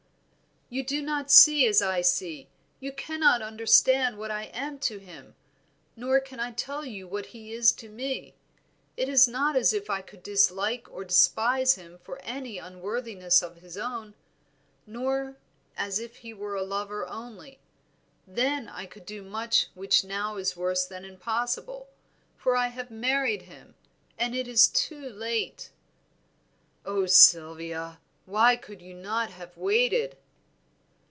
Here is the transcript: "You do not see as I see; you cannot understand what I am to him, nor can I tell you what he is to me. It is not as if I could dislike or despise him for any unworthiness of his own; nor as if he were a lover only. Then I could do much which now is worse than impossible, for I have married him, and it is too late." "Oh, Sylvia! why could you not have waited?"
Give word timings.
"You 0.73 0.83
do 0.85 1.01
not 1.01 1.29
see 1.29 1.67
as 1.67 1.81
I 1.81 1.99
see; 1.99 2.47
you 2.79 2.93
cannot 2.93 3.41
understand 3.41 4.17
what 4.17 4.31
I 4.31 4.43
am 4.53 4.79
to 4.87 4.99
him, 4.99 5.35
nor 5.97 6.21
can 6.21 6.39
I 6.39 6.51
tell 6.53 6.85
you 6.85 7.09
what 7.09 7.25
he 7.35 7.51
is 7.51 7.73
to 7.73 7.89
me. 7.89 8.35
It 8.95 9.09
is 9.09 9.27
not 9.27 9.57
as 9.57 9.73
if 9.73 9.89
I 9.89 10.01
could 10.01 10.23
dislike 10.23 10.89
or 10.89 11.03
despise 11.03 11.75
him 11.75 11.97
for 11.99 12.21
any 12.21 12.57
unworthiness 12.57 13.41
of 13.41 13.57
his 13.57 13.77
own; 13.77 14.13
nor 14.87 15.35
as 15.75 15.99
if 15.99 16.15
he 16.19 16.33
were 16.33 16.55
a 16.55 16.63
lover 16.63 17.05
only. 17.05 17.59
Then 18.25 18.69
I 18.69 18.85
could 18.85 19.05
do 19.05 19.21
much 19.23 19.67
which 19.73 20.05
now 20.05 20.37
is 20.37 20.55
worse 20.55 20.85
than 20.85 21.03
impossible, 21.03 21.89
for 22.37 22.55
I 22.55 22.67
have 22.67 22.89
married 22.89 23.41
him, 23.41 23.75
and 24.17 24.33
it 24.33 24.47
is 24.47 24.69
too 24.69 25.09
late." 25.09 25.69
"Oh, 26.85 27.07
Sylvia! 27.07 27.99
why 28.25 28.55
could 28.55 28.81
you 28.81 28.93
not 28.93 29.31
have 29.31 29.57
waited?" 29.57 30.15